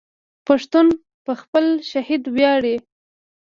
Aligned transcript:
پښتون 0.47 0.87
په 1.25 1.33
خپل 1.41 1.65
شهید 1.91 2.23
ویاړي. 2.35 2.75